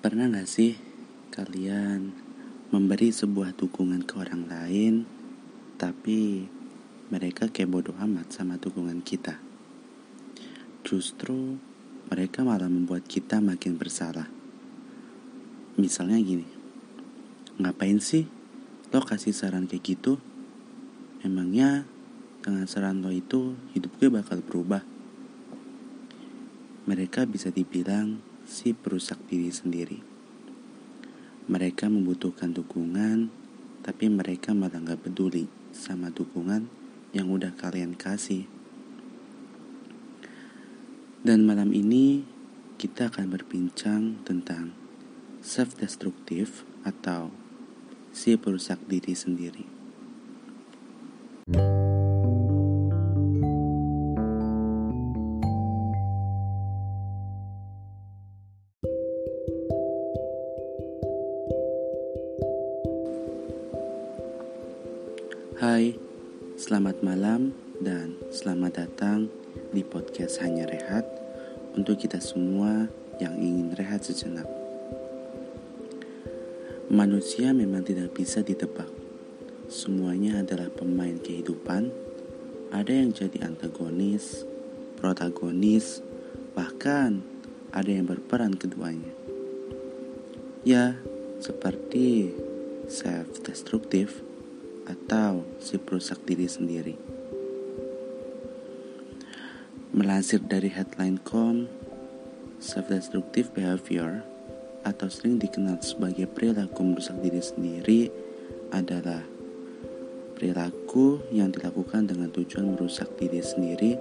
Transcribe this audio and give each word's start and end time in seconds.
Pernah 0.00 0.32
gak 0.32 0.48
sih 0.48 0.80
kalian 1.28 2.08
memberi 2.72 3.12
sebuah 3.12 3.52
dukungan 3.52 4.08
ke 4.08 4.16
orang 4.16 4.48
lain, 4.48 5.04
tapi 5.76 6.48
mereka 7.12 7.52
kayak 7.52 7.68
bodoh 7.68 7.92
amat 8.08 8.32
sama 8.32 8.56
dukungan 8.56 9.04
kita? 9.04 9.36
Justru 10.88 11.60
mereka 12.08 12.40
malah 12.48 12.72
membuat 12.72 13.04
kita 13.04 13.44
makin 13.44 13.76
bersalah. 13.76 14.24
Misalnya 15.76 16.16
gini, 16.16 16.48
ngapain 17.60 18.00
sih 18.00 18.24
lo 18.96 19.04
kasih 19.04 19.36
saran 19.36 19.68
kayak 19.68 19.84
gitu? 19.84 20.16
Emangnya 21.20 21.84
dengan 22.40 22.64
saran 22.64 23.04
lo 23.04 23.12
itu 23.12 23.52
hidup 23.76 23.92
gue 24.00 24.08
bakal 24.08 24.40
berubah? 24.40 24.80
Mereka 26.88 27.28
bisa 27.28 27.52
dibilang 27.52 28.29
si 28.50 28.74
perusak 28.74 29.22
diri 29.30 29.46
sendiri. 29.54 30.02
Mereka 31.46 31.86
membutuhkan 31.86 32.50
dukungan, 32.50 33.30
tapi 33.86 34.10
mereka 34.10 34.50
malah 34.50 34.82
gak 34.82 35.06
peduli 35.06 35.46
sama 35.70 36.10
dukungan 36.10 36.66
yang 37.14 37.30
udah 37.30 37.54
kalian 37.54 37.94
kasih. 37.94 38.50
Dan 41.22 41.46
malam 41.46 41.70
ini 41.70 42.26
kita 42.74 43.14
akan 43.14 43.30
berbincang 43.30 44.18
tentang 44.26 44.74
self-destructive 45.46 46.66
atau 46.82 47.30
si 48.10 48.34
perusak 48.34 48.82
diri 48.90 49.14
sendiri. 49.14 49.79
Selamat 66.60 67.00
malam 67.00 67.56
dan 67.80 68.20
selamat 68.28 68.84
datang 68.84 69.32
di 69.72 69.80
podcast 69.80 70.44
Hanya 70.44 70.68
Rehat 70.68 71.08
untuk 71.72 71.96
kita 71.96 72.20
semua 72.20 72.84
yang 73.16 73.32
ingin 73.40 73.72
rehat 73.80 74.04
sejenak. 74.04 74.44
Manusia 76.92 77.56
memang 77.56 77.80
tidak 77.80 78.12
bisa 78.12 78.44
ditebak. 78.44 78.92
Semuanya 79.72 80.44
adalah 80.44 80.68
pemain 80.68 81.16
kehidupan. 81.16 81.88
Ada 82.76 82.92
yang 82.92 83.16
jadi 83.16 83.40
antagonis, 83.40 84.44
protagonis, 85.00 86.04
bahkan 86.52 87.24
ada 87.72 87.88
yang 87.88 88.04
berperan 88.04 88.52
keduanya. 88.52 89.16
Ya, 90.68 91.00
seperti 91.40 92.36
self-destructive 92.84 94.29
atau 94.90 95.46
si 95.62 95.78
perusak 95.78 96.18
diri 96.26 96.50
sendiri. 96.50 96.94
Melansir 99.94 100.42
dari 100.42 100.70
headline.com, 100.70 101.70
self-destructive 102.58 103.54
behavior 103.54 104.26
atau 104.82 105.06
sering 105.06 105.38
dikenal 105.38 105.78
sebagai 105.82 106.26
perilaku 106.26 106.82
merusak 106.82 107.18
diri 107.22 107.42
sendiri 107.42 108.00
adalah 108.74 109.22
perilaku 110.34 111.20
yang 111.34 111.52
dilakukan 111.52 112.08
dengan 112.08 112.32
tujuan 112.32 112.74
merusak 112.74 113.12
diri 113.20 113.44
sendiri 113.44 113.98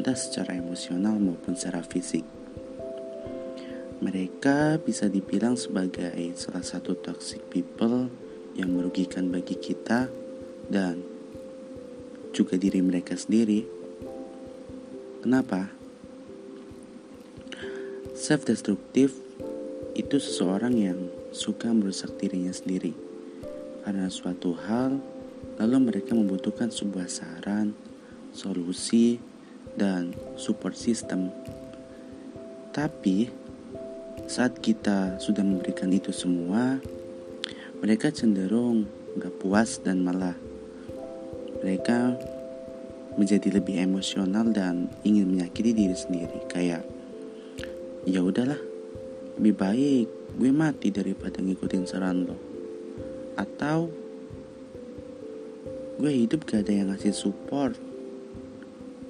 entah 0.00 0.16
secara 0.16 0.56
emosional 0.56 1.20
maupun 1.20 1.52
secara 1.52 1.84
fisik. 1.84 2.24
Mereka 3.96 4.84
bisa 4.84 5.08
dibilang 5.08 5.56
sebagai 5.56 6.12
salah 6.36 6.64
satu 6.64 6.96
toxic 7.00 7.40
people 7.48 8.12
yang 8.56 8.72
merugikan 8.72 9.28
bagi 9.28 9.54
kita 9.60 10.08
dan 10.72 11.04
juga 12.32 12.56
diri 12.56 12.80
mereka 12.80 13.14
sendiri. 13.14 13.64
Kenapa? 15.20 15.68
Self-destructive 18.16 19.12
itu 19.96 20.16
seseorang 20.16 20.74
yang 20.76 20.98
suka 21.32 21.68
merusak 21.72 22.16
dirinya 22.16 22.52
sendiri 22.52 23.06
karena 23.86 24.10
suatu 24.10 24.50
hal, 24.66 24.98
lalu 25.62 25.76
mereka 25.78 26.10
membutuhkan 26.10 26.74
sebuah 26.74 27.06
saran, 27.06 27.70
solusi, 28.34 29.22
dan 29.78 30.10
support 30.34 30.74
system. 30.74 31.30
Tapi, 32.74 33.30
saat 34.26 34.58
kita 34.58 35.22
sudah 35.22 35.46
memberikan 35.46 35.94
itu 35.94 36.10
semua, 36.10 36.82
mereka 37.80 38.12
cenderung 38.12 38.88
gak 39.16 39.34
puas 39.40 39.80
dan 39.80 40.04
malah 40.04 40.36
mereka 41.64 42.16
menjadi 43.16 43.56
lebih 43.56 43.80
emosional 43.80 44.52
dan 44.52 44.92
ingin 45.02 45.28
menyakiti 45.28 45.72
diri 45.72 45.96
sendiri. 45.96 46.38
Kayak 46.52 46.84
ya 48.04 48.20
udahlah 48.20 48.60
lebih 49.40 49.54
baik 49.56 50.06
gue 50.36 50.50
mati 50.52 50.92
daripada 50.92 51.40
ngikutin 51.40 51.84
saran 51.88 52.28
lo. 52.28 52.36
Atau 53.40 53.88
gue 55.96 56.12
hidup 56.12 56.44
gak 56.44 56.68
ada 56.68 56.72
yang 56.72 56.88
ngasih 56.92 57.16
support 57.16 57.76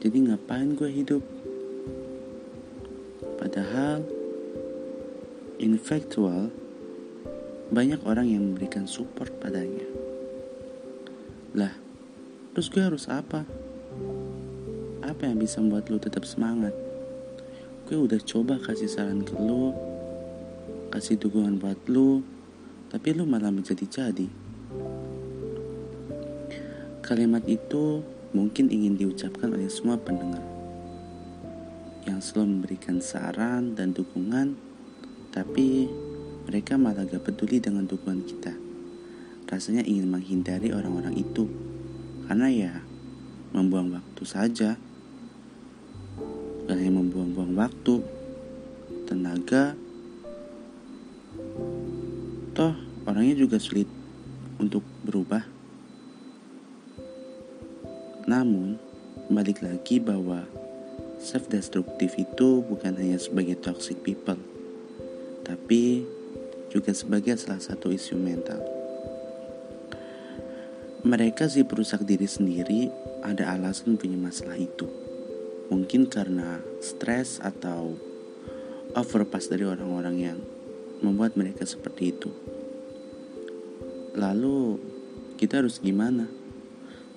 jadi 0.00 0.32
ngapain 0.32 0.72
gue 0.80 0.88
hidup? 0.88 1.20
Padahal 3.36 4.00
infactual 5.60 6.48
banyak 7.70 8.02
orang 8.02 8.26
yang 8.26 8.42
memberikan 8.42 8.90
support 8.90 9.30
padanya. 9.38 9.86
Lah, 11.54 11.70
terus 12.50 12.66
gue 12.66 12.82
harus 12.82 13.06
apa? 13.06 13.46
Apa 15.06 15.22
yang 15.30 15.38
bisa 15.38 15.62
membuat 15.62 15.86
lo 15.86 16.02
tetap 16.02 16.26
semangat? 16.26 16.74
Gue 17.86 18.10
udah 18.10 18.18
coba 18.26 18.58
kasih 18.58 18.90
saran 18.90 19.22
ke 19.22 19.34
lo, 19.38 19.74
kasih 20.90 21.14
dukungan 21.22 21.62
buat 21.62 21.78
lo, 21.86 22.26
tapi 22.90 23.14
lo 23.14 23.22
malah 23.22 23.54
menjadi-jadi. 23.54 24.26
Kalimat 27.06 27.46
itu 27.46 28.02
mungkin 28.34 28.70
ingin 28.70 28.98
diucapkan 28.98 29.50
oleh 29.50 29.70
semua 29.70 29.98
pendengar 29.98 30.42
yang 32.06 32.18
selalu 32.18 32.58
memberikan 32.58 32.98
saran 32.98 33.78
dan 33.78 33.94
dukungan, 33.94 34.58
tapi 35.30 35.86
mereka 36.50 36.74
malah 36.74 37.06
gak 37.06 37.22
peduli 37.22 37.62
dengan 37.62 37.86
dukungan 37.86 38.26
kita. 38.26 38.50
Rasanya 39.46 39.86
ingin 39.86 40.10
menghindari 40.10 40.74
orang-orang 40.74 41.14
itu. 41.14 41.46
Karena 42.26 42.50
ya, 42.50 42.74
membuang 43.54 43.94
waktu 43.94 44.22
saja. 44.26 44.74
Gak 46.66 46.74
hanya 46.74 46.98
membuang-buang 46.98 47.54
waktu, 47.54 48.02
tenaga, 49.06 49.78
toh 52.50 52.74
orangnya 53.06 53.46
juga 53.46 53.62
sulit 53.62 53.86
untuk 54.58 54.82
berubah. 55.06 55.46
Namun, 58.26 58.74
balik 59.30 59.62
lagi 59.62 60.02
bahwa 60.02 60.50
self-destructive 61.22 62.18
itu 62.18 62.66
bukan 62.66 62.98
hanya 62.98 63.22
sebagai 63.22 63.54
toxic 63.54 64.02
people, 64.02 64.38
tapi 65.46 66.18
juga 66.70 66.94
sebagai 66.94 67.34
salah 67.34 67.58
satu 67.58 67.90
isu 67.90 68.14
mental. 68.14 68.62
Mereka 71.02 71.50
si 71.50 71.66
perusak 71.66 72.06
diri 72.06 72.30
sendiri 72.30 72.92
ada 73.26 73.50
alasan 73.58 73.98
punya 73.98 74.14
masalah 74.14 74.54
itu. 74.54 74.86
Mungkin 75.66 76.06
karena 76.06 76.62
stres 76.78 77.42
atau 77.42 77.98
overpass 78.94 79.50
dari 79.50 79.66
orang-orang 79.66 80.16
yang 80.18 80.38
membuat 81.02 81.34
mereka 81.34 81.66
seperti 81.66 82.14
itu. 82.14 82.30
Lalu 84.14 84.78
kita 85.40 85.64
harus 85.64 85.80
gimana? 85.80 86.28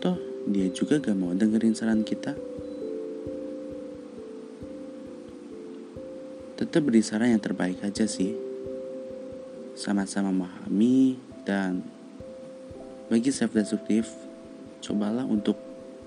Toh 0.00 0.16
dia 0.48 0.68
juga 0.70 1.00
gak 1.00 1.16
mau 1.16 1.32
dengerin 1.34 1.74
saran 1.74 2.04
kita. 2.06 2.36
Tetap 6.54 6.80
beri 6.86 7.02
saran 7.02 7.34
yang 7.34 7.42
terbaik 7.42 7.82
aja 7.82 8.06
sih 8.06 8.43
sama-sama 9.74 10.30
memahami 10.30 11.18
dan 11.42 11.82
bagi 13.10 13.34
self 13.34 13.52
destructive 13.52 14.08
cobalah 14.80 15.26
untuk 15.26 15.58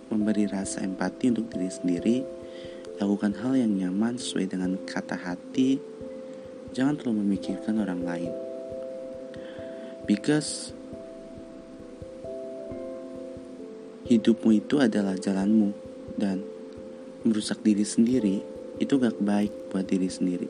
memberi 0.07 0.47
rasa 0.47 0.81
empati 0.83 1.35
untuk 1.35 1.51
diri 1.51 1.69
sendiri. 1.69 2.17
Lakukan 2.97 3.37
hal 3.37 3.53
yang 3.53 3.77
nyaman 3.77 4.17
sesuai 4.17 4.57
dengan 4.57 4.73
kata 4.89 5.13
hati. 5.13 5.77
Jangan 6.73 6.97
terlalu 6.97 7.21
memikirkan 7.21 7.77
orang 7.77 8.01
lain. 8.01 8.33
Because 10.09 10.73
hidupmu 14.07 14.63
itu 14.63 14.79
adalah 14.81 15.13
jalanmu 15.19 15.75
dan 16.15 16.41
merusak 17.27 17.59
diri 17.61 17.83
sendiri 17.83 18.39
itu 18.79 18.93
gak 18.97 19.19
baik 19.19 19.51
buat 19.69 19.85
diri 19.85 20.07
sendiri. 20.07 20.49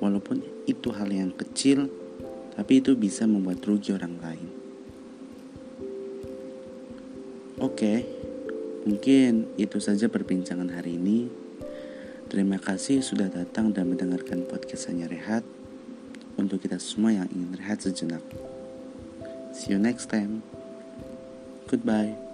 Walaupun 0.00 0.40
itu 0.64 0.88
hal 0.94 1.12
yang 1.12 1.34
kecil, 1.34 1.92
tapi 2.54 2.82
itu 2.82 2.96
bisa 2.96 3.28
membuat 3.28 3.62
rugi 3.66 3.94
orang 3.94 4.16
lain. 4.22 4.48
Oke, 7.60 8.08
mungkin 8.88 9.52
itu 9.60 9.76
saja 9.84 10.08
perbincangan 10.08 10.72
hari 10.72 10.96
ini. 10.96 11.28
Terima 12.30 12.56
kasih 12.56 13.02
sudah 13.02 13.28
datang 13.28 13.74
dan 13.74 13.90
mendengarkan 13.90 14.46
podcast 14.46 14.88
Hanya 14.88 15.10
Rehat 15.10 15.42
untuk 16.40 16.62
kita 16.62 16.80
semua 16.80 17.12
yang 17.12 17.28
ingin 17.28 17.58
rehat 17.60 17.84
sejenak. 17.84 18.24
See 19.52 19.74
you 19.74 19.78
next 19.82 20.08
time. 20.08 20.40
Goodbye. 21.68 22.29